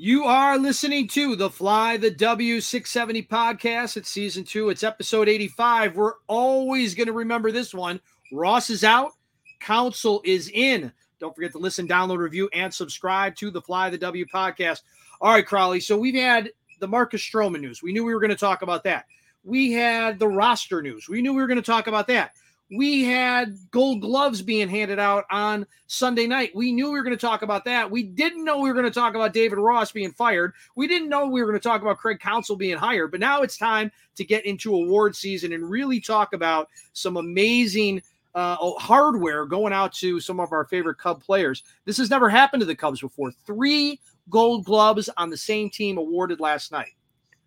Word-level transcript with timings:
You 0.00 0.26
are 0.26 0.56
listening 0.56 1.08
to 1.08 1.34
the 1.34 1.50
Fly 1.50 1.96
the 1.96 2.12
W670 2.12 3.26
podcast. 3.26 3.96
It's 3.96 4.08
season 4.08 4.44
two, 4.44 4.68
it's 4.68 4.84
episode 4.84 5.28
85. 5.28 5.96
We're 5.96 6.12
always 6.28 6.94
going 6.94 7.08
to 7.08 7.12
remember 7.12 7.50
this 7.50 7.74
one. 7.74 8.00
Ross 8.30 8.70
is 8.70 8.84
out, 8.84 9.14
Counsell 9.58 10.22
is 10.24 10.52
in. 10.54 10.92
Don't 11.18 11.34
forget 11.34 11.50
to 11.50 11.58
listen, 11.58 11.88
download, 11.88 12.18
review, 12.18 12.48
and 12.52 12.72
subscribe 12.72 13.34
to 13.38 13.50
the 13.50 13.60
Fly 13.60 13.90
the 13.90 13.98
W 13.98 14.24
podcast. 14.32 14.82
All 15.20 15.32
right, 15.32 15.44
Crawly. 15.44 15.80
So 15.80 15.98
we've 15.98 16.14
had 16.14 16.50
the 16.78 16.86
Marcus 16.86 17.20
Stroman 17.20 17.60
news. 17.60 17.82
We 17.82 17.90
knew 17.90 18.04
we 18.04 18.14
were 18.14 18.20
going 18.20 18.30
to 18.30 18.36
talk 18.36 18.62
about 18.62 18.84
that. 18.84 19.04
We 19.42 19.72
had 19.72 20.20
the 20.20 20.28
roster 20.28 20.80
news. 20.80 21.08
We 21.08 21.22
knew 21.22 21.34
we 21.34 21.42
were 21.42 21.48
going 21.48 21.56
to 21.56 21.62
talk 21.62 21.88
about 21.88 22.06
that 22.06 22.34
we 22.70 23.04
had 23.04 23.56
gold 23.70 24.02
gloves 24.02 24.42
being 24.42 24.68
handed 24.68 24.98
out 24.98 25.24
on 25.30 25.66
Sunday 25.86 26.26
night. 26.26 26.54
We 26.54 26.70
knew 26.72 26.86
we 26.86 26.98
were 26.98 27.02
going 27.02 27.16
to 27.16 27.20
talk 27.20 27.42
about 27.42 27.64
that. 27.64 27.90
We 27.90 28.02
didn't 28.02 28.44
know 28.44 28.58
we 28.58 28.68
were 28.68 28.74
going 28.74 28.84
to 28.84 28.90
talk 28.90 29.14
about 29.14 29.32
David 29.32 29.58
Ross 29.58 29.90
being 29.90 30.12
fired. 30.12 30.52
We 30.74 30.86
didn't 30.86 31.08
know 31.08 31.26
we 31.26 31.40
were 31.40 31.48
going 31.48 31.60
to 31.60 31.66
talk 31.66 31.80
about 31.80 31.98
Craig 31.98 32.20
Counsell 32.20 32.56
being 32.56 32.76
hired. 32.76 33.10
But 33.10 33.20
now 33.20 33.40
it's 33.40 33.56
time 33.56 33.90
to 34.16 34.24
get 34.24 34.44
into 34.44 34.74
award 34.74 35.16
season 35.16 35.52
and 35.52 35.70
really 35.70 36.00
talk 36.00 36.34
about 36.34 36.68
some 36.92 37.16
amazing 37.16 38.02
uh, 38.34 38.56
hardware 38.78 39.46
going 39.46 39.72
out 39.72 39.92
to 39.94 40.20
some 40.20 40.38
of 40.38 40.52
our 40.52 40.66
favorite 40.66 40.98
Cub 40.98 41.22
players. 41.22 41.62
This 41.86 41.96
has 41.96 42.10
never 42.10 42.28
happened 42.28 42.60
to 42.60 42.66
the 42.66 42.76
Cubs 42.76 43.00
before. 43.00 43.32
Three 43.46 43.98
gold 44.28 44.66
gloves 44.66 45.08
on 45.16 45.30
the 45.30 45.36
same 45.38 45.70
team 45.70 45.96
awarded 45.96 46.38
last 46.38 46.70
night. 46.70 46.92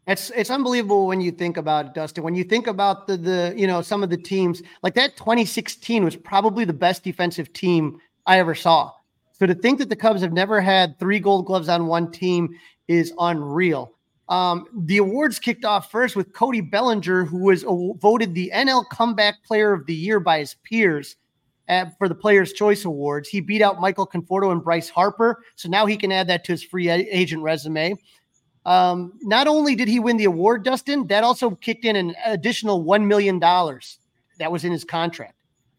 It's 0.07 0.31
it's 0.31 0.49
unbelievable 0.49 1.05
when 1.05 1.21
you 1.21 1.31
think 1.31 1.57
about 1.57 1.85
it, 1.87 1.93
Dustin. 1.93 2.23
When 2.23 2.35
you 2.35 2.43
think 2.43 2.67
about 2.67 3.07
the 3.07 3.17
the 3.17 3.53
you 3.55 3.67
know 3.67 3.81
some 3.81 4.01
of 4.03 4.09
the 4.09 4.17
teams 4.17 4.63
like 4.81 4.95
that 4.95 5.15
2016 5.15 6.03
was 6.03 6.15
probably 6.15 6.65
the 6.65 6.73
best 6.73 7.03
defensive 7.03 7.53
team 7.53 7.99
I 8.25 8.39
ever 8.39 8.55
saw. 8.55 8.91
So 9.31 9.45
to 9.45 9.53
think 9.53 9.79
that 9.79 9.89
the 9.89 9.95
Cubs 9.95 10.21
have 10.21 10.33
never 10.33 10.59
had 10.61 10.97
three 10.99 11.19
Gold 11.19 11.45
Gloves 11.45 11.69
on 11.69 11.87
one 11.87 12.11
team 12.11 12.49
is 12.87 13.13
unreal. 13.19 13.93
Um, 14.29 14.65
the 14.85 14.97
awards 14.97 15.39
kicked 15.39 15.65
off 15.65 15.91
first 15.91 16.15
with 16.15 16.31
Cody 16.33 16.61
Bellinger, 16.61 17.25
who 17.25 17.39
was 17.39 17.63
voted 17.99 18.33
the 18.33 18.51
NL 18.53 18.87
Comeback 18.89 19.43
Player 19.43 19.73
of 19.73 19.85
the 19.85 19.93
Year 19.93 20.19
by 20.19 20.39
his 20.39 20.55
peers 20.63 21.17
at, 21.67 21.97
for 21.97 22.07
the 22.07 22.15
Players' 22.15 22.53
Choice 22.53 22.85
Awards. 22.85 23.27
He 23.27 23.41
beat 23.41 23.61
out 23.61 23.81
Michael 23.81 24.07
Conforto 24.07 24.51
and 24.51 24.63
Bryce 24.63 24.89
Harper, 24.89 25.43
so 25.55 25.67
now 25.67 25.85
he 25.85 25.97
can 25.97 26.11
add 26.11 26.27
that 26.27 26.43
to 26.45 26.53
his 26.53 26.63
free 26.63 26.89
agent 26.89 27.41
resume. 27.41 27.95
Um, 28.65 29.13
not 29.21 29.47
only 29.47 29.75
did 29.75 29.87
he 29.87 29.99
win 29.99 30.17
the 30.17 30.25
award, 30.25 30.63
Dustin, 30.63 31.07
that 31.07 31.23
also 31.23 31.51
kicked 31.51 31.85
in 31.85 31.95
an 31.95 32.15
additional 32.25 32.83
$1 32.83 33.05
million 33.05 33.39
that 33.39 34.51
was 34.51 34.63
in 34.63 34.71
his 34.71 34.83
contract. 34.83 35.35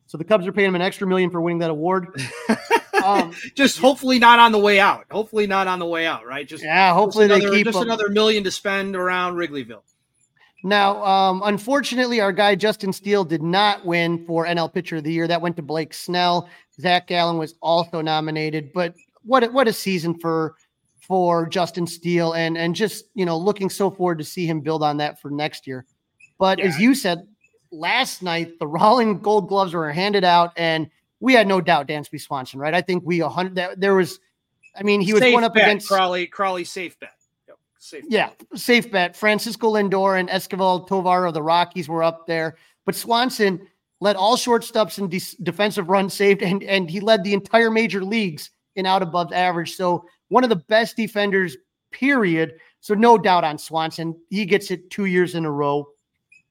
So 0.06 0.18
the 0.18 0.24
Cubs 0.24 0.46
are 0.46 0.52
paying 0.52 0.68
him 0.68 0.74
an 0.74 0.82
extra 0.82 1.06
million 1.06 1.30
for 1.30 1.40
winning 1.40 1.60
that 1.60 1.70
award. 1.70 2.08
Um, 3.02 3.32
just 3.54 3.78
hopefully 3.78 4.18
not 4.18 4.38
on 4.38 4.52
the 4.52 4.58
way 4.58 4.78
out. 4.78 5.06
Hopefully 5.10 5.46
not 5.46 5.66
on 5.66 5.78
the 5.78 5.86
way 5.86 6.06
out, 6.06 6.24
right? 6.24 6.46
Just 6.46 6.62
yeah. 6.62 6.94
Hopefully 6.94 7.26
just 7.26 7.40
another, 7.40 7.50
they 7.50 7.56
keep 7.56 7.66
just 7.66 7.82
another 7.82 8.08
million 8.08 8.44
to 8.44 8.50
spend 8.50 8.94
around 8.94 9.34
Wrigleyville. 9.34 9.82
Now, 10.64 11.04
um, 11.04 11.42
unfortunately, 11.44 12.20
our 12.20 12.32
guy 12.32 12.54
Justin 12.54 12.92
Steele 12.92 13.24
did 13.24 13.42
not 13.42 13.84
win 13.84 14.24
for 14.26 14.46
NL 14.46 14.72
Pitcher 14.72 14.96
of 14.96 15.04
the 15.04 15.12
Year. 15.12 15.26
That 15.26 15.40
went 15.40 15.56
to 15.56 15.62
Blake 15.62 15.92
Snell. 15.92 16.48
Zach 16.80 17.08
Gallen 17.08 17.38
was 17.38 17.54
also 17.60 18.00
nominated, 18.00 18.72
but 18.72 18.94
what 19.24 19.42
a, 19.44 19.48
what 19.48 19.66
a 19.66 19.72
season 19.72 20.16
for 20.18 20.54
for 21.02 21.46
Justin 21.46 21.86
Steele 21.86 22.32
and 22.32 22.56
and 22.56 22.74
just 22.74 23.06
you 23.14 23.26
know 23.26 23.36
looking 23.36 23.68
so 23.68 23.90
forward 23.90 24.18
to 24.18 24.24
see 24.24 24.46
him 24.46 24.60
build 24.60 24.82
on 24.82 24.96
that 24.98 25.20
for 25.20 25.30
next 25.30 25.66
year. 25.66 25.84
But 26.38 26.58
yeah. 26.58 26.66
as 26.66 26.78
you 26.78 26.94
said 26.94 27.26
last 27.70 28.22
night, 28.22 28.58
the 28.58 28.66
Rawling 28.68 29.20
Gold 29.20 29.48
Gloves 29.48 29.74
were 29.74 29.92
handed 29.92 30.24
out, 30.24 30.52
and 30.56 30.88
we 31.20 31.34
had 31.34 31.46
no 31.46 31.60
doubt 31.60 31.88
Dansby 31.88 32.20
Swanson, 32.20 32.60
right? 32.60 32.72
I 32.72 32.80
think 32.80 33.02
we 33.04 33.20
a 33.20 33.28
hundred. 33.28 33.80
There 33.80 33.94
was, 33.94 34.20
I 34.76 34.84
mean, 34.84 35.00
he 35.00 35.12
was 35.12 35.22
safe 35.22 35.32
going 35.32 35.44
up 35.44 35.54
bet, 35.54 35.64
against 35.64 35.88
Crawly. 35.88 36.26
Crawly 36.26 36.64
safe 36.64 36.98
bet. 37.00 37.10
safe 37.78 38.04
yeah, 38.08 38.30
bet. 38.50 38.58
safe 38.58 38.90
bet. 38.90 39.16
Francisco 39.16 39.74
Lindor 39.74 40.18
and 40.18 40.30
Escobar 40.30 40.86
Tovar 40.86 41.26
of 41.26 41.34
the 41.34 41.42
Rockies 41.42 41.88
were 41.88 42.04
up 42.04 42.26
there, 42.28 42.56
but 42.86 42.94
Swanson 42.94 43.66
led 44.00 44.14
all 44.14 44.36
shortstops 44.36 44.98
in 44.98 45.08
de- 45.08 45.42
defensive 45.42 45.88
runs 45.88 46.14
saved, 46.14 46.42
and 46.42 46.62
and 46.62 46.88
he 46.88 47.00
led 47.00 47.24
the 47.24 47.34
entire 47.34 47.70
major 47.70 48.04
leagues 48.04 48.50
in 48.76 48.86
out 48.86 49.02
above 49.02 49.32
average. 49.32 49.74
So 49.74 50.04
one 50.28 50.44
of 50.44 50.50
the 50.50 50.56
best 50.56 50.96
defenders, 50.96 51.56
period. 51.90 52.54
So 52.80 52.94
no 52.94 53.18
doubt 53.18 53.44
on 53.44 53.58
Swanson. 53.58 54.16
He 54.30 54.44
gets 54.44 54.70
it 54.70 54.90
two 54.90 55.04
years 55.04 55.34
in 55.34 55.44
a 55.44 55.50
row. 55.50 55.86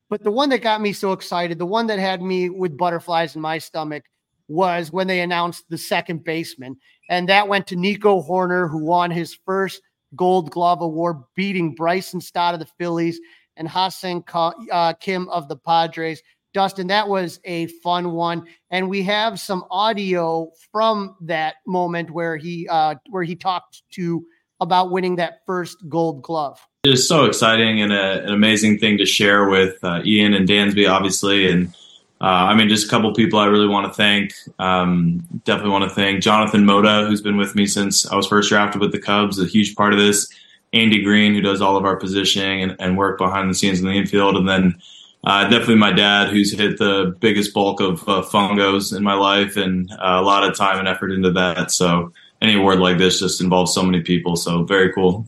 But 0.09 0.23
the 0.23 0.31
one 0.31 0.49
that 0.49 0.59
got 0.59 0.81
me 0.81 0.93
so 0.93 1.13
excited, 1.13 1.57
the 1.57 1.65
one 1.65 1.87
that 1.87 1.99
had 1.99 2.21
me 2.21 2.49
with 2.49 2.77
butterflies 2.77 3.35
in 3.35 3.41
my 3.41 3.57
stomach, 3.57 4.03
was 4.47 4.91
when 4.91 5.07
they 5.07 5.21
announced 5.21 5.63
the 5.69 5.77
second 5.77 6.25
baseman. 6.25 6.75
And 7.09 7.29
that 7.29 7.47
went 7.47 7.67
to 7.67 7.77
Nico 7.77 8.21
Hoerner, 8.21 8.69
who 8.69 8.83
won 8.83 9.09
his 9.09 9.37
first 9.45 9.81
Gold 10.15 10.51
Glove 10.51 10.81
Award, 10.81 11.17
beating 11.35 11.73
Bryson 11.73 12.19
Stott 12.19 12.53
of 12.53 12.59
the 12.59 12.67
Phillies 12.77 13.19
and 13.55 13.67
Ha-Seong 13.67 14.53
uh, 14.71 14.93
Kim 14.93 15.29
of 15.29 15.47
the 15.47 15.55
Padres. 15.55 16.21
Dustin, 16.53 16.87
that 16.87 17.07
was 17.07 17.39
a 17.45 17.67
fun 17.67 18.11
one, 18.11 18.45
and 18.69 18.89
we 18.89 19.03
have 19.03 19.39
some 19.39 19.63
audio 19.71 20.51
from 20.71 21.15
that 21.21 21.55
moment 21.65 22.11
where 22.11 22.37
he 22.37 22.67
uh, 22.67 22.95
where 23.09 23.23
he 23.23 23.35
talked 23.35 23.83
to 23.91 24.25
about 24.59 24.91
winning 24.91 25.15
that 25.15 25.41
first 25.45 25.77
Gold 25.89 26.21
Glove. 26.21 26.59
It 26.83 26.89
was 26.89 27.07
so 27.07 27.25
exciting 27.25 27.81
and 27.81 27.93
a, 27.93 28.23
an 28.23 28.33
amazing 28.33 28.79
thing 28.79 28.97
to 28.97 29.05
share 29.05 29.49
with 29.49 29.83
uh, 29.83 30.01
Ian 30.05 30.33
and 30.33 30.47
Dansby, 30.47 30.89
obviously, 30.89 31.49
and 31.49 31.73
uh, 32.21 32.49
I 32.49 32.55
mean, 32.55 32.69
just 32.69 32.85
a 32.85 32.89
couple 32.89 33.11
people 33.13 33.39
I 33.39 33.47
really 33.47 33.67
want 33.67 33.87
to 33.87 33.93
thank. 33.93 34.33
Um, 34.59 35.25
definitely 35.43 35.71
want 35.71 35.85
to 35.85 35.95
thank 35.95 36.21
Jonathan 36.21 36.65
Mota, 36.65 37.07
who's 37.07 37.21
been 37.21 37.37
with 37.37 37.55
me 37.55 37.65
since 37.65 38.05
I 38.05 38.15
was 38.15 38.27
first 38.27 38.49
drafted 38.49 38.79
with 38.79 38.91
the 38.91 38.99
Cubs, 38.99 39.39
a 39.39 39.45
huge 39.45 39.75
part 39.75 39.91
of 39.91 39.99
this. 39.99 40.31
Andy 40.71 41.01
Green, 41.01 41.33
who 41.33 41.41
does 41.41 41.61
all 41.61 41.75
of 41.75 41.83
our 41.83 41.97
positioning 41.97 42.61
and, 42.61 42.75
and 42.79 42.97
work 42.97 43.17
behind 43.17 43.49
the 43.49 43.55
scenes 43.55 43.79
in 43.79 43.87
the 43.87 43.93
infield, 43.93 44.37
and 44.37 44.47
then 44.47 44.79
uh, 45.23 45.43
definitely 45.43 45.75
my 45.75 45.91
dad, 45.91 46.29
who's 46.29 46.51
hit 46.51 46.77
the 46.79 47.15
biggest 47.19 47.53
bulk 47.53 47.79
of 47.79 48.01
uh, 48.07 48.23
fungos 48.23 48.95
in 48.95 49.03
my 49.03 49.13
life, 49.13 49.55
and 49.55 49.91
uh, 49.91 50.17
a 50.19 50.21
lot 50.21 50.43
of 50.43 50.55
time 50.55 50.79
and 50.79 50.87
effort 50.87 51.11
into 51.11 51.31
that. 51.31 51.71
So 51.71 52.11
any 52.41 52.55
award 52.55 52.79
like 52.79 52.97
this 52.97 53.19
just 53.19 53.39
involves 53.39 53.73
so 53.73 53.83
many 53.83 54.01
people. 54.01 54.35
So 54.35 54.63
very 54.63 54.91
cool. 54.91 55.27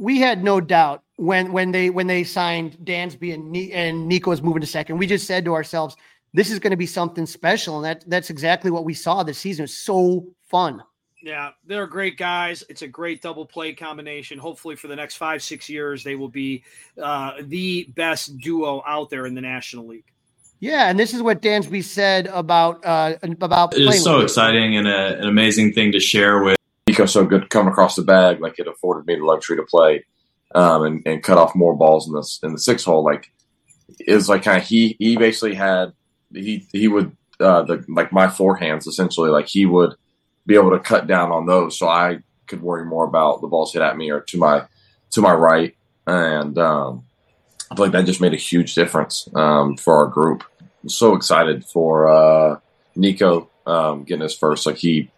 We 0.00 0.18
had 0.18 0.42
no 0.42 0.60
doubt 0.60 1.02
when 1.16 1.52
when 1.52 1.72
they 1.72 1.90
when 1.90 2.06
they 2.06 2.24
signed 2.24 2.78
Dansby 2.82 3.34
and 3.34 3.54
and 3.72 4.08
Nico 4.08 4.30
was 4.30 4.42
moving 4.42 4.62
to 4.62 4.66
second. 4.66 4.96
We 4.96 5.06
just 5.06 5.26
said 5.26 5.44
to 5.44 5.54
ourselves, 5.54 5.96
"This 6.32 6.50
is 6.50 6.58
going 6.58 6.70
to 6.70 6.76
be 6.78 6.86
something 6.86 7.26
special," 7.26 7.76
and 7.76 7.84
that 7.84 8.08
that's 8.08 8.30
exactly 8.30 8.70
what 8.70 8.84
we 8.84 8.94
saw 8.94 9.22
this 9.22 9.38
season. 9.38 9.64
It 9.64 9.68
so 9.68 10.26
fun. 10.48 10.82
Yeah, 11.22 11.50
they're 11.64 11.86
great 11.86 12.18
guys. 12.18 12.64
It's 12.68 12.82
a 12.82 12.88
great 12.88 13.22
double 13.22 13.46
play 13.46 13.74
combination. 13.74 14.38
Hopefully, 14.38 14.74
for 14.74 14.88
the 14.88 14.96
next 14.96 15.16
five, 15.16 15.42
six 15.42 15.68
years, 15.68 16.02
they 16.02 16.16
will 16.16 16.28
be 16.28 16.64
uh, 17.00 17.34
the 17.40 17.84
best 17.94 18.38
duo 18.38 18.82
out 18.84 19.08
there 19.08 19.26
in 19.26 19.34
the 19.34 19.40
National 19.40 19.86
League. 19.86 20.04
Yeah, 20.58 20.88
and 20.88 20.98
this 20.98 21.14
is 21.14 21.22
what 21.22 21.40
Dansby 21.42 21.84
said 21.84 22.26
about 22.26 22.84
uh, 22.84 23.16
about. 23.40 23.74
It 23.74 23.82
is 23.82 24.02
so 24.02 24.20
exciting 24.20 24.76
and 24.76 24.88
a, 24.88 25.18
an 25.18 25.28
amazing 25.28 25.72
thing 25.72 25.92
to 25.92 26.00
share 26.00 26.42
with. 26.42 26.56
Nico's 26.88 27.12
so 27.12 27.24
good 27.24 27.48
coming 27.50 27.72
across 27.72 27.94
the 27.94 28.02
bag, 28.02 28.40
like 28.40 28.58
it 28.58 28.66
afforded 28.66 29.06
me 29.06 29.14
the 29.14 29.24
luxury 29.24 29.56
to 29.56 29.62
play 29.62 30.04
um, 30.54 30.82
and, 30.84 31.02
and 31.06 31.22
cut 31.22 31.38
off 31.38 31.54
more 31.54 31.76
balls 31.76 32.06
in 32.06 32.12
the 32.12 32.38
in 32.46 32.52
the 32.52 32.58
six 32.58 32.84
hole. 32.84 33.04
Like 33.04 33.30
is 34.00 34.28
like 34.28 34.42
kind 34.42 34.60
of 34.60 34.66
he 34.66 34.96
he 34.98 35.16
basically 35.16 35.54
had 35.54 35.92
he 36.32 36.66
he 36.72 36.88
would 36.88 37.16
uh, 37.40 37.62
the 37.62 37.84
like 37.88 38.12
my 38.12 38.26
forehands 38.26 38.86
essentially 38.86 39.30
like 39.30 39.48
he 39.48 39.66
would 39.66 39.94
be 40.46 40.54
able 40.54 40.70
to 40.70 40.78
cut 40.78 41.06
down 41.06 41.30
on 41.30 41.46
those, 41.46 41.78
so 41.78 41.88
I 41.88 42.18
could 42.46 42.62
worry 42.62 42.84
more 42.84 43.04
about 43.04 43.40
the 43.40 43.46
balls 43.46 43.72
hit 43.72 43.82
at 43.82 43.96
me 43.96 44.10
or 44.10 44.20
to 44.20 44.38
my 44.38 44.66
to 45.10 45.20
my 45.20 45.32
right, 45.32 45.76
and 46.06 46.58
um, 46.58 47.04
I 47.70 47.76
feel 47.76 47.86
like 47.86 47.92
that 47.92 48.06
just 48.06 48.20
made 48.20 48.34
a 48.34 48.36
huge 48.36 48.74
difference 48.74 49.28
um, 49.34 49.76
for 49.76 49.96
our 49.96 50.06
group. 50.06 50.44
I'm 50.82 50.88
so 50.88 51.14
excited 51.14 51.64
for 51.64 52.08
uh, 52.08 52.58
Nico 52.96 53.50
um, 53.66 54.04
getting 54.04 54.22
his 54.22 54.36
first. 54.36 54.66
Like 54.66 54.76
he 54.76 55.10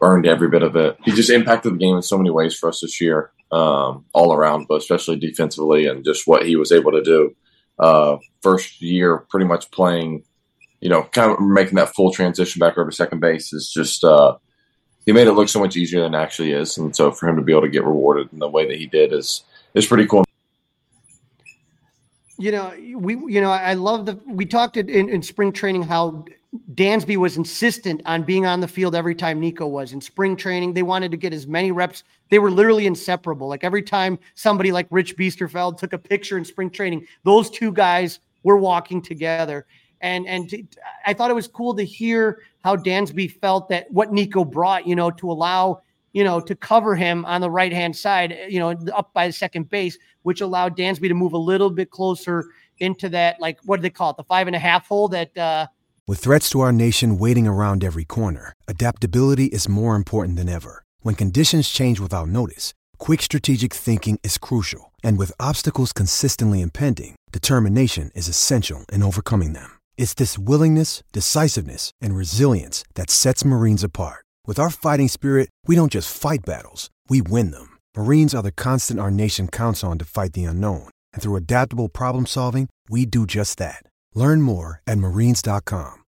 earned 0.00 0.26
every 0.26 0.48
bit 0.48 0.62
of 0.62 0.76
it. 0.76 0.96
He 1.04 1.12
just 1.12 1.30
impacted 1.30 1.74
the 1.74 1.78
game 1.78 1.96
in 1.96 2.02
so 2.02 2.16
many 2.16 2.30
ways 2.30 2.56
for 2.56 2.68
us 2.68 2.80
this 2.80 3.00
year, 3.00 3.30
um, 3.50 4.04
all 4.12 4.32
around, 4.32 4.66
but 4.68 4.76
especially 4.76 5.16
defensively 5.16 5.86
and 5.86 6.04
just 6.04 6.26
what 6.26 6.46
he 6.46 6.56
was 6.56 6.72
able 6.72 6.92
to 6.92 7.02
do. 7.02 7.34
Uh, 7.78 8.16
first 8.42 8.80
year, 8.80 9.18
pretty 9.30 9.46
much 9.46 9.70
playing, 9.70 10.24
you 10.80 10.88
know, 10.88 11.02
kind 11.12 11.32
of 11.32 11.40
making 11.40 11.76
that 11.76 11.94
full 11.94 12.12
transition 12.12 12.60
back 12.60 12.78
over 12.78 12.90
to 12.90 12.96
second 12.96 13.20
base 13.20 13.52
is 13.52 13.70
just. 13.70 14.04
Uh, 14.04 14.36
he 15.06 15.12
made 15.12 15.26
it 15.26 15.32
look 15.32 15.48
so 15.48 15.58
much 15.58 15.74
easier 15.74 16.02
than 16.02 16.14
actually 16.14 16.52
is, 16.52 16.76
and 16.76 16.94
so 16.94 17.10
for 17.10 17.26
him 17.26 17.36
to 17.36 17.42
be 17.42 17.50
able 17.50 17.62
to 17.62 17.70
get 17.70 17.82
rewarded 17.82 18.30
in 18.30 18.40
the 18.40 18.48
way 18.48 18.66
that 18.66 18.76
he 18.76 18.84
did 18.84 19.10
is 19.10 19.42
is 19.72 19.86
pretty 19.86 20.06
cool. 20.06 20.22
You 22.36 22.52
know, 22.52 22.74
we 22.94 23.14
you 23.14 23.40
know 23.40 23.50
I 23.50 23.72
love 23.72 24.04
the 24.04 24.20
we 24.26 24.44
talked 24.44 24.76
in, 24.76 25.08
in 25.08 25.22
spring 25.22 25.50
training 25.50 25.84
how 25.84 26.26
Dansby 26.74 27.16
was 27.16 27.36
insistent 27.36 28.02
on 28.04 28.22
being 28.22 28.46
on 28.46 28.60
the 28.60 28.68
field 28.68 28.94
every 28.94 29.14
time 29.14 29.40
Nico 29.40 29.66
was 29.66 29.92
in 29.92 30.00
spring 30.00 30.36
training. 30.36 30.74
They 30.74 30.82
wanted 30.82 31.10
to 31.10 31.16
get 31.16 31.32
as 31.32 31.46
many 31.46 31.72
reps. 31.72 32.04
They 32.30 32.38
were 32.38 32.50
literally 32.50 32.86
inseparable. 32.86 33.48
Like 33.48 33.64
every 33.64 33.82
time 33.82 34.18
somebody 34.34 34.72
like 34.72 34.86
Rich 34.90 35.16
Biesterfeld 35.16 35.78
took 35.78 35.92
a 35.94 35.98
picture 35.98 36.38
in 36.38 36.44
spring 36.44 36.70
training, 36.70 37.06
those 37.24 37.50
two 37.50 37.72
guys 37.72 38.20
were 38.44 38.56
walking 38.56 39.02
together. 39.02 39.66
And 40.00 40.26
and 40.26 40.48
to, 40.50 40.62
I 41.06 41.14
thought 41.14 41.30
it 41.30 41.34
was 41.34 41.48
cool 41.48 41.74
to 41.74 41.84
hear 41.84 42.42
how 42.64 42.76
Dansby 42.76 43.32
felt 43.40 43.68
that 43.68 43.90
what 43.90 44.12
Nico 44.12 44.44
brought, 44.44 44.86
you 44.86 44.94
know, 44.94 45.10
to 45.12 45.30
allow 45.30 45.82
you 46.12 46.24
know, 46.24 46.40
to 46.40 46.56
cover 46.56 46.96
him 46.96 47.24
on 47.26 47.40
the 47.40 47.50
right 47.50 47.72
hand 47.72 47.94
side, 47.94 48.36
you 48.48 48.58
know, 48.58 48.70
up 48.94 49.12
by 49.12 49.26
the 49.26 49.32
second 49.32 49.68
base, 49.68 49.98
which 50.22 50.40
allowed 50.40 50.76
Dansby 50.76 51.08
to 51.08 51.14
move 51.14 51.32
a 51.32 51.38
little 51.38 51.70
bit 51.70 51.90
closer 51.90 52.46
into 52.78 53.08
that, 53.10 53.40
like, 53.40 53.58
what 53.64 53.76
do 53.76 53.82
they 53.82 53.90
call 53.90 54.10
it? 54.10 54.16
The 54.16 54.24
five 54.24 54.46
and 54.46 54.56
a 54.56 54.58
half 54.58 54.88
hole 54.88 55.08
that, 55.08 55.36
uh, 55.36 55.66
with 56.06 56.20
threats 56.20 56.48
to 56.50 56.60
our 56.60 56.72
nation 56.72 57.18
waiting 57.18 57.46
around 57.46 57.84
every 57.84 58.04
corner, 58.04 58.54
adaptability 58.66 59.46
is 59.46 59.68
more 59.68 59.94
important 59.94 60.36
than 60.36 60.48
ever. 60.48 60.82
When 61.00 61.14
conditions 61.14 61.68
change 61.68 62.00
without 62.00 62.28
notice, 62.28 62.72
quick 62.96 63.20
strategic 63.20 63.74
thinking 63.74 64.18
is 64.24 64.38
crucial. 64.38 64.92
And 65.04 65.18
with 65.18 65.32
obstacles 65.38 65.92
consistently 65.92 66.62
impending, 66.62 67.16
determination 67.30 68.10
is 68.14 68.26
essential 68.26 68.86
in 68.90 69.02
overcoming 69.02 69.52
them. 69.52 69.77
It's 69.98 70.14
this 70.14 70.38
willingness, 70.38 71.02
decisiveness, 71.12 71.90
and 72.00 72.16
resilience 72.16 72.84
that 72.94 73.10
sets 73.10 73.44
Marines 73.44 73.82
apart. 73.84 74.24
With 74.46 74.58
our 74.60 74.70
fighting 74.70 75.08
spirit, 75.08 75.50
we 75.66 75.74
don't 75.74 75.92
just 75.92 76.16
fight 76.16 76.46
battles, 76.46 76.88
we 77.10 77.20
win 77.20 77.50
them. 77.50 77.76
Marines 77.96 78.32
are 78.32 78.42
the 78.42 78.52
constant 78.52 79.00
our 79.00 79.10
nation 79.10 79.48
counts 79.48 79.82
on 79.84 79.98
to 79.98 80.04
fight 80.04 80.34
the 80.34 80.44
unknown. 80.44 80.88
And 81.12 81.20
through 81.20 81.34
adaptable 81.36 81.88
problem 81.88 82.26
solving, 82.26 82.68
we 82.88 83.06
do 83.06 83.26
just 83.26 83.58
that. 83.58 83.82
Learn 84.14 84.40
more 84.40 84.82
at 84.86 84.98
marines.com. 84.98 86.04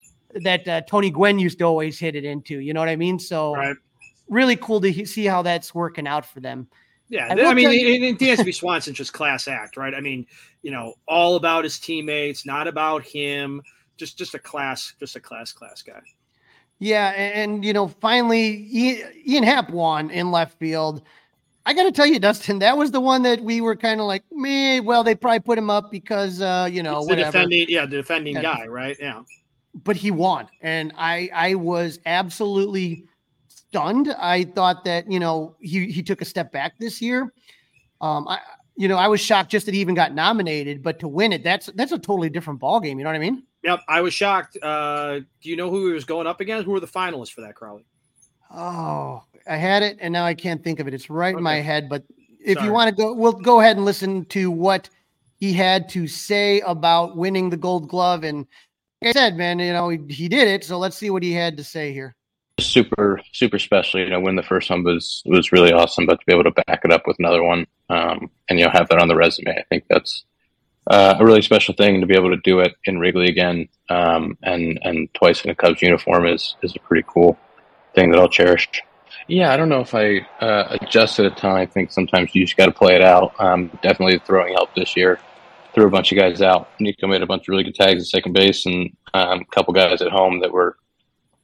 That 0.43 0.67
uh, 0.67 0.81
Tony 0.81 1.11
Gwynn 1.11 1.37
used 1.37 1.59
to 1.59 1.65
always 1.65 1.99
hit 1.99 2.15
it 2.15 2.25
into, 2.25 2.59
you 2.59 2.73
know 2.73 2.79
what 2.79 2.89
I 2.89 2.95
mean? 2.95 3.19
So, 3.19 3.55
right. 3.55 3.77
really 4.27 4.55
cool 4.55 4.81
to 4.81 5.05
see 5.05 5.25
how 5.25 5.43
that's 5.43 5.75
working 5.75 6.07
out 6.07 6.25
for 6.25 6.39
them. 6.39 6.67
Yeah, 7.07 7.27
I, 7.27 7.39
I 7.45 7.53
mean, 7.53 7.69
you- 7.69 8.15
Dansby 8.15 8.53
Swanson's 8.53 8.97
just 8.97 9.13
class 9.13 9.47
act, 9.47 9.77
right? 9.77 9.93
I 9.93 10.01
mean, 10.01 10.25
you 10.63 10.71
know, 10.71 10.95
all 11.07 11.35
about 11.35 11.63
his 11.63 11.77
teammates, 11.77 12.47
not 12.47 12.67
about 12.67 13.03
him. 13.03 13.61
Just, 13.97 14.17
just 14.17 14.33
a 14.33 14.39
class, 14.39 14.93
just 14.99 15.15
a 15.15 15.19
class, 15.19 15.53
class 15.53 15.81
guy. 15.81 16.01
Yeah, 16.79 17.09
and, 17.11 17.51
and 17.53 17.65
you 17.65 17.73
know, 17.73 17.87
finally, 17.87 18.67
Ian 19.25 19.43
Happ 19.43 19.69
won 19.69 20.09
in 20.09 20.31
left 20.31 20.59
field. 20.59 21.01
I 21.65 21.73
got 21.73 21.83
to 21.83 21.91
tell 21.91 22.05
you, 22.05 22.19
Dustin, 22.19 22.59
that 22.59 22.77
was 22.77 22.91
the 22.91 22.99
one 22.99 23.23
that 23.23 23.41
we 23.41 23.61
were 23.61 23.75
kind 23.75 23.99
of 23.99 24.07
like, 24.07 24.23
me. 24.31 24.79
Well, 24.81 25.03
they 25.03 25.15
probably 25.15 25.39
put 25.39 25.57
him 25.57 25.69
up 25.69 25.89
because, 25.89 26.41
uh, 26.41 26.69
you 26.71 26.83
know, 26.83 26.99
it's 26.99 27.07
whatever. 27.07 27.31
defending, 27.31 27.65
yeah, 27.69 27.85
the 27.85 27.97
defending 27.97 28.35
yeah. 28.35 28.41
guy, 28.41 28.67
right? 28.67 28.97
Yeah. 28.99 29.23
But 29.83 29.95
he 29.95 30.11
won, 30.11 30.47
and 30.61 30.93
I, 30.97 31.29
I 31.33 31.55
was 31.55 31.99
absolutely 32.05 33.05
stunned. 33.75 34.13
I 34.17 34.45
thought 34.45 34.85
that 34.85 35.11
you 35.11 35.19
know 35.19 35.55
he 35.59 35.91
he 35.91 36.01
took 36.01 36.21
a 36.21 36.25
step 36.25 36.51
back 36.51 36.77
this 36.79 37.01
year. 37.01 37.33
Um, 37.99 38.25
I, 38.27 38.39
you 38.77 38.87
know, 38.87 38.95
I 38.95 39.09
was 39.09 39.19
shocked 39.19 39.51
just 39.51 39.65
that 39.65 39.73
he 39.73 39.81
even 39.81 39.95
got 39.95 40.13
nominated, 40.13 40.81
but 40.81 40.99
to 40.99 41.09
win 41.09 41.33
it, 41.33 41.43
that's 41.43 41.67
that's 41.75 41.91
a 41.91 41.99
totally 41.99 42.29
different 42.29 42.59
ball 42.59 42.79
game. 42.79 42.97
You 42.97 43.03
know 43.03 43.09
what 43.09 43.17
I 43.17 43.19
mean? 43.19 43.43
Yep, 43.65 43.81
I 43.87 44.01
was 44.01 44.13
shocked. 44.13 44.59
Uh, 44.61 45.21
do 45.41 45.49
you 45.49 45.55
know 45.55 45.71
who 45.71 45.87
he 45.87 45.93
was 45.93 46.05
going 46.05 46.27
up 46.27 46.39
against? 46.39 46.65
Who 46.65 46.71
were 46.71 46.79
the 46.79 46.85
finalists 46.85 47.31
for 47.31 47.41
that, 47.41 47.55
Crawly? 47.55 47.83
Oh, 48.53 49.23
I 49.49 49.55
had 49.55 49.81
it, 49.81 49.97
and 49.99 50.13
now 50.13 50.23
I 50.23 50.35
can't 50.35 50.63
think 50.63 50.79
of 50.79 50.87
it. 50.87 50.93
It's 50.93 51.09
right 51.09 51.33
okay. 51.33 51.39
in 51.39 51.43
my 51.43 51.55
head. 51.55 51.89
But 51.89 52.03
if 52.39 52.53
Sorry. 52.53 52.67
you 52.67 52.71
want 52.71 52.91
to 52.91 52.95
go, 52.95 53.11
we'll 53.11 53.31
go 53.31 53.61
ahead 53.61 53.75
and 53.75 53.83
listen 53.83 54.25
to 54.25 54.51
what 54.51 54.87
he 55.37 55.51
had 55.51 55.89
to 55.89 56.07
say 56.07 56.59
about 56.61 57.17
winning 57.17 57.49
the 57.49 57.57
Gold 57.57 57.89
Glove. 57.89 58.23
And 58.23 58.45
like 59.01 59.15
I 59.15 59.19
said, 59.19 59.35
man, 59.35 59.57
you 59.57 59.73
know, 59.73 59.89
he, 59.89 59.97
he 60.09 60.29
did 60.29 60.47
it. 60.47 60.63
So 60.63 60.77
let's 60.77 60.95
see 60.95 61.09
what 61.09 61.23
he 61.23 61.33
had 61.33 61.57
to 61.57 61.63
say 61.63 61.91
here. 61.91 62.15
Super, 62.59 63.19
super 63.33 63.57
special. 63.57 63.99
You 63.99 64.11
know, 64.11 64.19
win 64.19 64.35
the 64.35 64.43
first 64.43 64.69
one 64.69 64.83
was 64.83 65.23
was 65.25 65.51
really 65.51 65.73
awesome, 65.73 66.05
but 66.05 66.19
to 66.19 66.25
be 66.27 66.33
able 66.33 66.43
to 66.43 66.63
back 66.67 66.81
it 66.85 66.91
up 66.91 67.07
with 67.07 67.17
another 67.17 67.41
one, 67.41 67.65
um, 67.89 68.29
and 68.47 68.59
you 68.59 68.65
know, 68.65 68.71
have 68.71 68.89
that 68.89 69.01
on 69.01 69.07
the 69.07 69.15
resume, 69.15 69.57
I 69.57 69.63
think 69.69 69.85
that's 69.89 70.23
uh, 70.87 71.15
a 71.19 71.25
really 71.25 71.41
special 71.41 71.73
thing 71.73 72.01
to 72.01 72.07
be 72.07 72.15
able 72.15 72.29
to 72.29 72.41
do 72.43 72.59
it 72.59 72.75
in 72.85 72.99
Wrigley 72.99 73.27
again, 73.27 73.67
um, 73.89 74.37
and 74.43 74.79
and 74.83 75.11
twice 75.13 75.43
in 75.43 75.49
a 75.49 75.55
Cubs 75.55 75.81
uniform 75.81 76.27
is 76.27 76.55
is 76.61 76.75
a 76.75 76.79
pretty 76.79 77.05
cool 77.07 77.37
thing 77.95 78.11
that 78.11 78.19
I'll 78.19 78.29
cherish. 78.29 78.67
Yeah, 79.27 79.51
I 79.51 79.57
don't 79.57 79.69
know 79.69 79.79
if 79.79 79.95
I 79.95 80.19
uh, 80.39 80.77
adjusted 80.81 81.25
a 81.25 81.31
ton. 81.31 81.55
I 81.55 81.65
think 81.65 81.91
sometimes 81.91 82.35
you 82.35 82.45
just 82.45 82.57
got 82.57 82.67
to 82.67 82.71
play 82.71 82.95
it 82.95 83.01
out. 83.01 83.33
Um, 83.39 83.71
definitely 83.81 84.19
throwing 84.19 84.53
help 84.53 84.75
this 84.75 84.95
year. 84.95 85.19
Threw 85.73 85.87
a 85.87 85.89
bunch 85.89 86.11
of 86.11 86.19
guys 86.19 86.41
out. 86.41 86.69
Nico 86.79 87.07
made 87.07 87.23
a 87.23 87.25
bunch 87.25 87.43
of 87.43 87.47
really 87.49 87.63
good 87.63 87.75
tags 87.75 88.03
at 88.03 88.07
second 88.07 88.33
base, 88.33 88.65
and 88.67 88.95
um, 89.13 89.39
a 89.39 89.45
couple 89.45 89.73
guys 89.73 90.01
at 90.01 90.11
home 90.11 90.39
that 90.41 90.51
were 90.51 90.77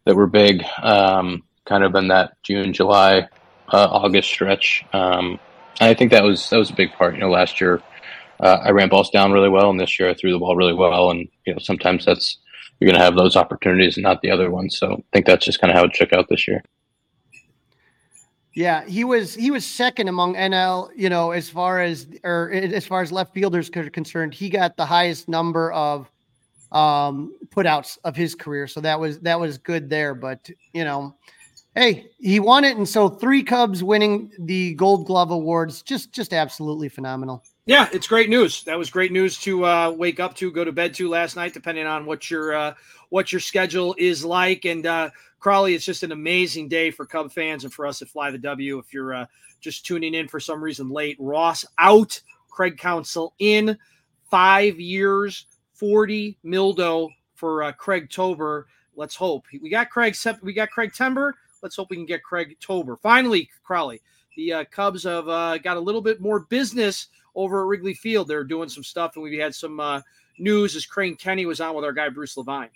that 0.05 0.15
were 0.15 0.27
big. 0.27 0.63
Um, 0.83 1.43
kind 1.65 1.83
of 1.83 1.95
in 1.95 2.09
that 2.09 2.33
June, 2.43 2.73
July, 2.73 3.27
uh, 3.69 3.87
August 3.89 4.29
stretch. 4.29 4.85
Um, 4.93 5.39
I 5.79 5.95
think 5.95 6.11
that 6.11 6.23
was 6.23 6.49
that 6.51 6.57
was 6.57 6.69
a 6.69 6.75
big 6.75 6.93
part. 6.93 7.15
You 7.15 7.21
know, 7.21 7.31
last 7.31 7.59
year 7.59 7.81
uh, 8.41 8.59
I 8.63 8.71
ran 8.71 8.89
balls 8.89 9.09
down 9.09 9.31
really 9.31 9.49
well, 9.49 9.69
and 9.69 9.79
this 9.79 9.99
year 9.99 10.09
I 10.09 10.13
threw 10.13 10.31
the 10.31 10.39
ball 10.39 10.55
really 10.55 10.73
well. 10.73 11.11
And 11.11 11.27
you 11.45 11.53
know, 11.53 11.59
sometimes 11.59 12.05
that's 12.05 12.37
you're 12.79 12.87
going 12.87 12.97
to 12.97 13.03
have 13.03 13.15
those 13.15 13.35
opportunities 13.35 13.95
and 13.95 14.03
not 14.03 14.21
the 14.21 14.31
other 14.31 14.49
ones. 14.49 14.77
So 14.77 14.93
I 14.93 15.03
think 15.13 15.27
that's 15.27 15.45
just 15.45 15.61
kind 15.61 15.69
of 15.69 15.77
how 15.77 15.85
it 15.85 15.95
shook 15.95 16.13
out 16.13 16.27
this 16.29 16.47
year. 16.47 16.63
Yeah, 18.53 18.83
he 18.85 19.03
was 19.03 19.33
he 19.33 19.51
was 19.51 19.65
second 19.65 20.09
among 20.09 20.35
NL, 20.35 20.89
you 20.95 21.09
know, 21.09 21.31
as 21.31 21.49
far 21.49 21.81
as 21.81 22.07
or 22.23 22.51
as 22.51 22.85
far 22.85 23.01
as 23.01 23.11
left 23.11 23.33
fielders 23.33 23.69
are 23.75 23.89
concerned. 23.89 24.33
He 24.33 24.49
got 24.49 24.75
the 24.75 24.85
highest 24.85 25.29
number 25.29 25.71
of 25.71 26.09
um 26.71 27.35
putouts 27.49 27.97
of 28.03 28.15
his 28.15 28.35
career, 28.35 28.67
so 28.67 28.81
that 28.81 28.99
was 28.99 29.19
that 29.19 29.39
was 29.39 29.57
good 29.57 29.89
there. 29.89 30.13
But 30.13 30.49
you 30.73 30.83
know, 30.83 31.15
hey, 31.75 32.07
he 32.19 32.41
won 32.41 32.65
it, 32.65 32.75
and 32.75 32.89
so 32.89 33.07
three 33.07 33.41
Cubs 33.41 33.83
winning 33.83 34.31
the 34.37 34.73
Gold 34.73 35.05
Glove 35.05 35.31
awards, 35.31 35.81
just 35.81 36.11
just 36.11 36.33
absolutely 36.33 36.89
phenomenal. 36.89 37.45
Yeah, 37.67 37.87
it's 37.93 38.07
great 38.07 38.29
news. 38.29 38.63
That 38.63 38.79
was 38.79 38.89
great 38.89 39.11
news 39.11 39.37
to 39.41 39.65
uh, 39.65 39.91
wake 39.91 40.19
up 40.19 40.35
to, 40.37 40.51
go 40.51 40.63
to 40.63 40.71
bed 40.71 40.95
to 40.95 41.07
last 41.07 41.35
night, 41.35 41.53
depending 41.53 41.85
on 41.85 42.07
what 42.07 42.29
your 42.29 42.55
uh, 42.55 42.73
what 43.09 43.31
your 43.31 43.39
schedule 43.39 43.93
is 43.99 44.25
like. 44.25 44.65
And 44.65 44.85
uh, 44.87 45.11
Crawly, 45.39 45.75
it's 45.75 45.85
just 45.85 46.01
an 46.01 46.11
amazing 46.11 46.69
day 46.69 46.89
for 46.89 47.05
Cub 47.05 47.31
fans 47.31 47.63
and 47.63 47.71
for 47.71 47.85
us 47.85 48.01
at 48.01 48.07
Fly 48.07 48.31
the 48.31 48.39
W. 48.39 48.79
If 48.79 48.91
you're 48.91 49.13
uh, 49.13 49.25
just 49.59 49.85
tuning 49.85 50.15
in 50.15 50.27
for 50.27 50.39
some 50.39 50.61
reason 50.61 50.89
late, 50.89 51.17
Ross 51.19 51.63
out, 51.77 52.19
Craig 52.49 52.79
Counsell 52.79 53.35
in, 53.37 53.77
five 54.31 54.79
years, 54.79 55.45
forty 55.75 56.39
mildo 56.43 57.09
for 57.35 57.61
uh, 57.61 57.71
Craig 57.73 58.09
Tober. 58.09 58.65
Let's 58.95 59.15
hope 59.15 59.45
we 59.61 59.69
got 59.69 59.91
Craig. 59.91 60.15
We 60.41 60.53
got 60.53 60.71
Craig 60.71 60.93
Timber. 60.93 61.35
Let's 61.61 61.75
hope 61.75 61.91
we 61.91 61.95
can 61.95 62.07
get 62.07 62.23
Craig 62.23 62.57
Tober. 62.59 62.97
Finally, 62.97 63.51
Crawly, 63.63 64.01
the 64.35 64.51
uh, 64.51 64.63
Cubs 64.71 65.03
have 65.03 65.27
got 65.61 65.77
a 65.77 65.79
little 65.79 66.01
bit 66.01 66.19
more 66.19 66.39
business 66.39 67.07
over 67.35 67.61
at 67.61 67.67
Wrigley 67.67 67.93
Field. 67.93 68.27
They're 68.27 68.43
doing 68.43 68.69
some 68.69 68.83
stuff, 68.83 69.15
and 69.15 69.23
we 69.23 69.37
had 69.37 69.55
some 69.55 69.79
uh, 69.79 70.01
news 70.37 70.75
as 70.75 70.85
Crane 70.85 71.15
Kenney 71.15 71.45
was 71.45 71.61
on 71.61 71.75
with 71.75 71.85
our 71.85 71.93
guy 71.93 72.09
Bruce 72.09 72.37
Levine. 72.37 72.69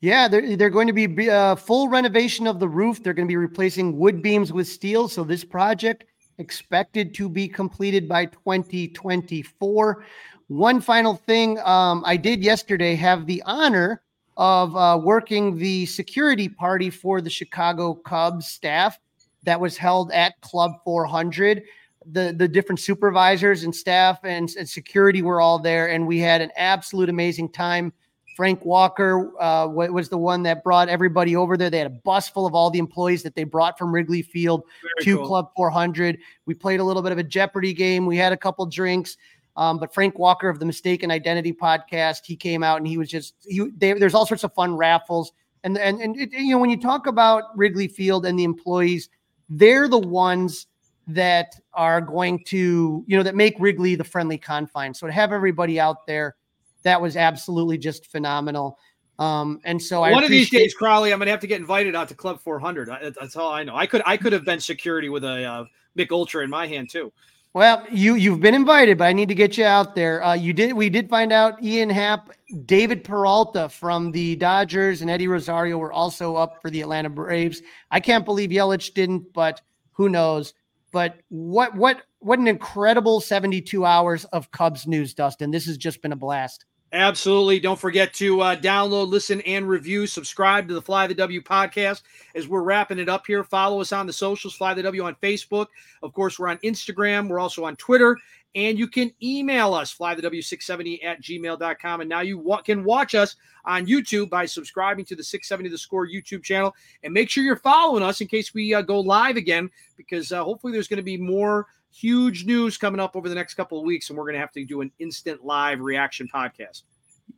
Yeah, 0.00 0.26
they're, 0.26 0.56
they're 0.56 0.70
going 0.70 0.88
to 0.88 0.92
be 0.92 1.30
uh, 1.30 1.54
full 1.54 1.88
renovation 1.88 2.46
of 2.46 2.58
the 2.58 2.68
roof. 2.68 3.02
They're 3.02 3.14
going 3.14 3.28
to 3.28 3.32
be 3.32 3.36
replacing 3.36 3.96
wood 3.96 4.20
beams 4.20 4.52
with 4.52 4.66
steel. 4.66 5.06
So 5.08 5.22
this 5.22 5.44
project 5.44 6.04
expected 6.38 7.14
to 7.14 7.28
be 7.28 7.46
completed 7.46 8.08
by 8.08 8.26
2024. 8.26 10.04
One 10.48 10.80
final 10.80 11.14
thing, 11.14 11.58
um, 11.60 12.02
I 12.04 12.16
did 12.16 12.42
yesterday 12.42 12.96
have 12.96 13.26
the 13.26 13.42
honor 13.46 14.02
of 14.36 14.76
uh, 14.76 14.98
working 15.02 15.56
the 15.56 15.86
security 15.86 16.48
party 16.48 16.90
for 16.90 17.20
the 17.20 17.30
Chicago 17.30 17.94
Cubs 17.94 18.48
staff 18.48 18.98
that 19.44 19.60
was 19.60 19.76
held 19.76 20.10
at 20.12 20.40
Club 20.40 20.72
400 20.84 21.62
the 22.10 22.34
the 22.36 22.48
different 22.48 22.80
supervisors 22.80 23.64
and 23.64 23.74
staff 23.74 24.20
and, 24.24 24.50
and, 24.58 24.68
security 24.68 25.22
were 25.22 25.40
all 25.40 25.58
there, 25.58 25.88
and 25.88 26.06
we 26.06 26.18
had 26.18 26.40
an 26.40 26.50
absolute 26.56 27.08
amazing 27.08 27.50
time. 27.50 27.92
Frank 28.36 28.64
Walker 28.64 29.30
uh, 29.40 29.66
was 29.68 30.08
the 30.08 30.16
one 30.16 30.42
that 30.44 30.64
brought 30.64 30.88
everybody 30.88 31.36
over 31.36 31.56
there. 31.56 31.68
They 31.68 31.78
had 31.78 31.86
a 31.86 31.90
bus 31.90 32.28
full 32.28 32.46
of 32.46 32.54
all 32.54 32.70
the 32.70 32.78
employees 32.78 33.22
that 33.24 33.34
they 33.34 33.44
brought 33.44 33.78
from 33.78 33.92
Wrigley 33.92 34.22
Field 34.22 34.62
Very 34.80 35.04
to 35.04 35.16
cool. 35.18 35.26
Club 35.26 35.50
400. 35.54 36.18
We 36.46 36.54
played 36.54 36.80
a 36.80 36.84
little 36.84 37.02
bit 37.02 37.12
of 37.12 37.18
a 37.18 37.22
Jeopardy 37.22 37.74
game. 37.74 38.06
We 38.06 38.16
had 38.16 38.32
a 38.32 38.36
couple 38.36 38.64
drinks. 38.66 39.18
Um, 39.56 39.78
but 39.78 39.92
Frank 39.92 40.18
Walker 40.18 40.48
of 40.48 40.58
the 40.58 40.64
Mistaken 40.64 41.10
Identity 41.10 41.52
podcast, 41.52 42.24
he 42.24 42.36
came 42.36 42.62
out 42.62 42.78
and 42.78 42.86
he 42.86 42.96
was 42.96 43.08
just 43.08 43.34
he, 43.46 43.68
they, 43.76 43.92
there's 43.92 44.14
all 44.14 44.26
sorts 44.26 44.44
of 44.44 44.54
fun 44.54 44.76
raffles. 44.76 45.32
And 45.64 45.76
and 45.78 46.00
and 46.00 46.18
it, 46.18 46.32
you 46.32 46.52
know 46.52 46.58
when 46.58 46.70
you 46.70 46.80
talk 46.80 47.06
about 47.06 47.56
Wrigley 47.56 47.86
Field 47.86 48.24
and 48.24 48.38
the 48.38 48.44
employees, 48.44 49.10
they're 49.48 49.88
the 49.88 49.98
ones 49.98 50.66
that 51.14 51.54
are 51.72 52.00
going 52.00 52.42
to 52.44 53.04
you 53.06 53.16
know 53.16 53.22
that 53.22 53.34
make 53.34 53.54
Wrigley 53.58 53.94
the 53.94 54.04
friendly 54.04 54.38
confine. 54.38 54.94
So 54.94 55.06
to 55.06 55.12
have 55.12 55.32
everybody 55.32 55.80
out 55.80 56.06
there, 56.06 56.36
that 56.82 57.00
was 57.00 57.16
absolutely 57.16 57.78
just 57.78 58.06
phenomenal. 58.06 58.78
Um, 59.18 59.60
and 59.64 59.80
so 59.80 60.00
one 60.00 60.10
I 60.10 60.14
one 60.14 60.24
of 60.24 60.30
these 60.30 60.50
days, 60.50 60.74
Crawly, 60.74 61.12
I'm 61.12 61.18
gonna 61.18 61.30
have 61.30 61.40
to 61.40 61.46
get 61.46 61.60
invited 61.60 61.94
out 61.94 62.08
to 62.08 62.14
Club 62.14 62.40
400. 62.40 62.88
That's 63.18 63.36
all 63.36 63.52
I 63.52 63.62
know. 63.62 63.76
I 63.76 63.86
could 63.86 64.02
I 64.06 64.16
could 64.16 64.32
have 64.32 64.44
been 64.44 64.60
security 64.60 65.08
with 65.08 65.24
a 65.24 65.44
uh, 65.44 65.64
Mich 65.94 66.10
Ultra 66.10 66.44
in 66.44 66.50
my 66.50 66.66
hand 66.66 66.90
too. 66.90 67.12
Well, 67.54 67.84
you 67.90 68.14
you've 68.14 68.40
been 68.40 68.54
invited, 68.54 68.96
but 68.96 69.04
I 69.04 69.12
need 69.12 69.28
to 69.28 69.34
get 69.34 69.58
you 69.58 69.64
out 69.66 69.94
there. 69.94 70.24
Uh, 70.24 70.32
you 70.32 70.54
did. 70.54 70.72
We 70.72 70.88
did 70.88 71.10
find 71.10 71.32
out 71.32 71.62
Ian 71.62 71.90
Happ, 71.90 72.30
David 72.64 73.04
Peralta 73.04 73.68
from 73.68 74.10
the 74.10 74.36
Dodgers, 74.36 75.02
and 75.02 75.10
Eddie 75.10 75.28
Rosario 75.28 75.76
were 75.76 75.92
also 75.92 76.34
up 76.34 76.62
for 76.62 76.70
the 76.70 76.80
Atlanta 76.80 77.10
Braves. 77.10 77.60
I 77.90 78.00
can't 78.00 78.24
believe 78.24 78.48
Yelich 78.48 78.94
didn't, 78.94 79.34
but 79.34 79.60
who 79.92 80.08
knows? 80.08 80.54
But 80.92 81.20
what 81.28 81.74
what 81.74 82.02
what 82.20 82.38
an 82.38 82.46
incredible 82.46 83.20
72 83.20 83.84
hours 83.84 84.24
of 84.26 84.50
Cubs 84.52 84.86
news, 84.86 85.14
Dustin. 85.14 85.50
This 85.50 85.66
has 85.66 85.76
just 85.76 86.02
been 86.02 86.12
a 86.12 86.16
blast. 86.16 86.66
Absolutely. 86.94 87.58
Don't 87.58 87.78
forget 87.78 88.12
to 88.14 88.42
uh, 88.42 88.56
download, 88.56 89.08
listen, 89.08 89.40
and 89.42 89.66
review. 89.66 90.06
Subscribe 90.06 90.68
to 90.68 90.74
the 90.74 90.82
Fly 90.82 91.06
the 91.06 91.14
W 91.14 91.40
podcast 91.40 92.02
as 92.34 92.46
we're 92.46 92.62
wrapping 92.62 92.98
it 92.98 93.08
up 93.08 93.26
here. 93.26 93.42
Follow 93.42 93.80
us 93.80 93.92
on 93.92 94.06
the 94.06 94.12
socials, 94.12 94.54
Fly 94.54 94.74
the 94.74 94.82
W 94.82 95.02
on 95.04 95.14
Facebook. 95.22 95.68
Of 96.02 96.12
course, 96.12 96.38
we're 96.38 96.48
on 96.48 96.58
Instagram. 96.58 97.28
We're 97.28 97.40
also 97.40 97.64
on 97.64 97.76
Twitter. 97.76 98.18
And 98.54 98.78
you 98.78 98.86
can 98.86 99.10
email 99.22 99.72
us, 99.72 99.96
flythew670 99.96 101.04
at 101.04 101.22
gmail.com. 101.22 102.00
And 102.00 102.08
now 102.08 102.20
you 102.20 102.38
wa- 102.38 102.60
can 102.60 102.84
watch 102.84 103.14
us 103.14 103.36
on 103.64 103.86
YouTube 103.86 104.28
by 104.28 104.44
subscribing 104.44 105.04
to 105.06 105.16
the 105.16 105.24
670 105.24 105.70
The 105.70 105.78
Score 105.78 106.06
YouTube 106.06 106.42
channel. 106.42 106.74
And 107.02 107.14
make 107.14 107.30
sure 107.30 107.44
you're 107.44 107.56
following 107.56 108.02
us 108.02 108.20
in 108.20 108.26
case 108.26 108.52
we 108.52 108.74
uh, 108.74 108.82
go 108.82 109.00
live 109.00 109.36
again, 109.36 109.70
because 109.96 110.32
uh, 110.32 110.44
hopefully 110.44 110.72
there's 110.72 110.88
going 110.88 110.98
to 110.98 111.02
be 111.02 111.16
more 111.16 111.66
huge 111.92 112.44
news 112.44 112.76
coming 112.76 113.00
up 113.00 113.14
over 113.16 113.28
the 113.28 113.34
next 113.34 113.54
couple 113.54 113.78
of 113.78 113.84
weeks, 113.84 114.08
and 114.08 114.18
we're 114.18 114.24
going 114.24 114.34
to 114.34 114.40
have 114.40 114.52
to 114.52 114.64
do 114.64 114.80
an 114.80 114.90
instant 114.98 115.44
live 115.44 115.80
reaction 115.80 116.28
podcast. 116.32 116.82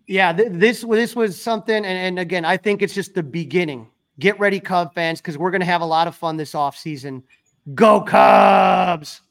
Yeah, 0.06 0.32
th- 0.32 0.48
this 0.52 0.82
this 0.82 1.14
was 1.14 1.40
something, 1.40 1.76
and, 1.76 1.86
and 1.86 2.18
again, 2.18 2.44
I 2.44 2.56
think 2.56 2.82
it's 2.82 2.94
just 2.94 3.14
the 3.14 3.22
beginning. 3.22 3.88
Get 4.18 4.38
ready, 4.38 4.60
Cub 4.60 4.94
fans, 4.94 5.20
because 5.20 5.36
we're 5.36 5.50
going 5.50 5.60
to 5.60 5.66
have 5.66 5.80
a 5.80 5.86
lot 5.86 6.06
of 6.06 6.14
fun 6.14 6.36
this 6.36 6.54
off 6.54 6.76
season. 6.76 7.22
Go 7.74 8.00
Cubs! 8.00 9.22